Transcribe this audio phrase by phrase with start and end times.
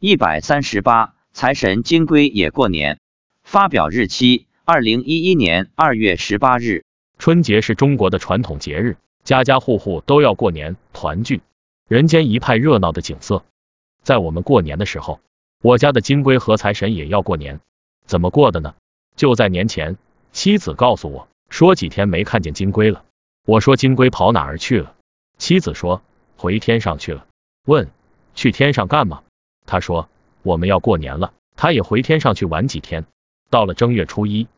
[0.00, 3.00] 一百三十八，财神金龟也过年。
[3.42, 6.84] 发表日期：二零一一年二月十八日。
[7.18, 11.40] 春节是中国的传统节日，家家户户都要过年团聚，
[11.88, 13.44] 人间一派热闹的景色。
[14.04, 15.18] 在我们过年的时候，
[15.64, 17.58] 我家的金龟和财神也要过年。
[18.06, 18.76] 怎么过的呢？
[19.16, 19.96] 就在年前，
[20.30, 23.04] 妻子告诉我说几天没看见金龟了。
[23.44, 24.94] 我说金龟跑哪儿去了？
[25.38, 26.02] 妻子说
[26.36, 27.26] 回天上去了。
[27.66, 27.90] 问
[28.36, 29.24] 去天上干嘛？
[29.68, 30.08] 他说
[30.42, 33.04] 我们要过年了，他也回天上去玩几天。
[33.50, 34.48] 到了正月初一，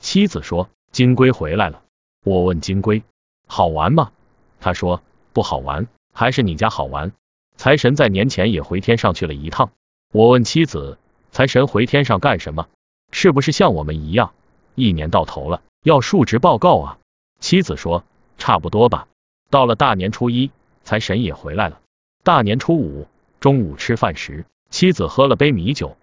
[0.00, 1.82] 妻子说金龟回来了。
[2.24, 3.02] 我问金龟
[3.46, 4.12] 好玩吗？
[4.58, 5.02] 他说
[5.34, 7.12] 不好玩，还是你家好玩。
[7.56, 9.70] 财神在年前也回天上去了一趟。
[10.10, 10.98] 我问妻子
[11.32, 12.66] 财神回天上干什么？
[13.12, 14.32] 是不是像我们一样，
[14.74, 16.98] 一年到头了要述职报告啊？
[17.40, 18.04] 妻子说
[18.38, 19.06] 差不多吧。
[19.50, 20.50] 到了大年初一，
[20.82, 21.80] 财神也回来了。
[22.24, 23.06] 大年初五
[23.38, 25.96] 中午吃饭时，妻子喝了杯米酒，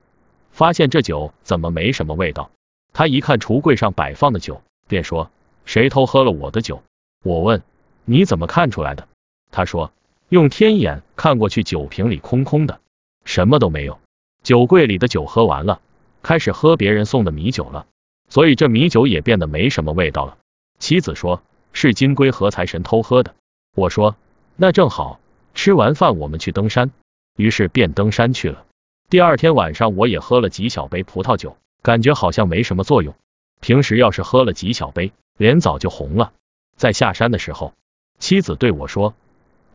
[0.51, 2.51] 发现这酒怎么没什么味道。
[2.93, 5.29] 他一看橱柜上摆放的酒，便说。
[5.65, 6.83] 谁偷喝了我的酒？
[7.23, 7.63] 我问
[8.03, 9.07] 你怎么看出来的？
[9.49, 9.93] 他说
[10.27, 12.81] 用天眼看过去，酒瓶里空空的，
[13.23, 13.97] 什么都没有。
[14.43, 15.79] 酒柜里的酒喝完了，
[16.21, 17.85] 开始喝别人送的米酒了，
[18.27, 20.37] 所以这米酒也变得没什么味道了。
[20.79, 23.33] 妻子说是金龟和财神偷喝的。
[23.73, 24.17] 我说
[24.57, 25.21] 那正好，
[25.53, 26.91] 吃完饭我们去登山。
[27.35, 28.65] 于是便登山去了。
[29.09, 33.15] 第二天晚上我也喝了几小杯葡萄酒，感觉好像没什么作用。
[33.59, 35.11] 平时要是喝了几小杯。
[35.37, 36.31] 脸早就红了。
[36.75, 37.73] 在下山的时候，
[38.19, 39.15] 妻子对我说：“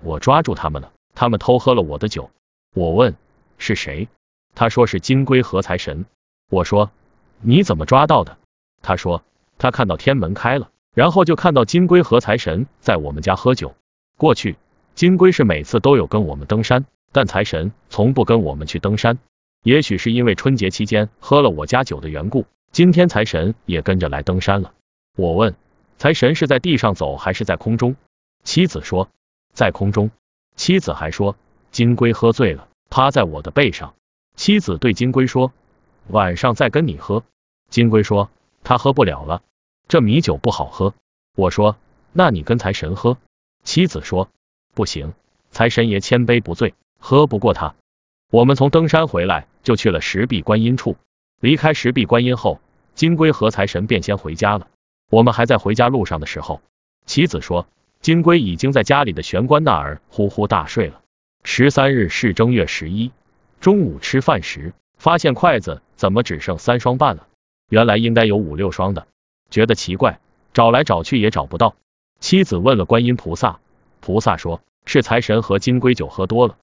[0.03, 2.31] 我抓住他们了，他们偷喝了我的酒。”
[2.77, 3.17] 我问
[3.59, 4.09] 是谁，
[4.55, 6.07] 他说是金龟和财神。
[6.49, 6.93] 我说
[7.41, 8.39] 你怎么抓到的？
[8.83, 9.25] 他说
[9.59, 13.75] 他看到天门开了，然后就看到金龟和财神在我们家喝酒。
[14.17, 14.57] 过去
[14.95, 19.19] 金龟是每次都有跟我们登山，但财神从不跟我们去登山。
[19.63, 24.73] 也许是因为春节期间喝了我家酒的缘故，今天财神也跟着来登山了。
[25.17, 25.55] 我问
[25.97, 27.97] 财神是在地上走还是在空中？
[28.45, 29.09] 妻子说
[29.53, 30.11] 在空中。
[30.55, 31.37] 妻子还说
[31.71, 33.95] 金龟喝醉了，趴在我的背上。
[34.37, 35.53] 妻子对金龟说
[36.09, 37.25] 晚上再跟你喝。
[37.69, 38.31] 金龟说
[38.63, 39.43] 他喝不了了，
[39.89, 40.95] 这米酒不好喝。
[41.37, 41.77] 我说
[42.13, 43.19] 那你跟财神喝。
[43.65, 44.29] 妻子说
[44.75, 45.13] 不行，
[45.51, 47.75] 财神爷千杯不醉，喝不过他。
[48.31, 50.97] 我们从登山回来就去了石壁观音处。
[51.41, 52.61] 离开石壁观音后，
[52.95, 54.69] 金龟和财神便先回家了。
[55.11, 56.61] 我们还在回家路上的时候，
[57.07, 57.67] 妻子说
[58.01, 61.01] 金龟已经在家里的玄关那儿呼呼大睡了。
[61.45, 63.13] 十三日是正月十一，
[63.61, 67.27] 中午吃饭时发现筷子怎么只剩三双半了，
[67.71, 69.07] 原来应该有五六双的，
[69.49, 70.21] 觉得奇怪，
[70.53, 71.77] 找来找去也找不到。
[72.21, 73.61] 妻子问了观音菩萨，
[74.01, 76.57] 菩萨说是财神和金龟酒喝多了，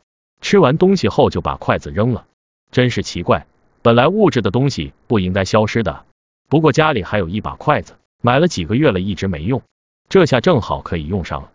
[0.46, 2.28] 吃完东西后就把筷子扔了。
[2.70, 3.48] 真是奇怪，
[3.82, 6.06] 本来物质的东西不应该消失的，
[6.50, 7.96] 不过家里还有一把筷子。
[8.22, 9.64] 买了几个月了，一直没用，
[10.08, 11.52] 这下正好可以用上了。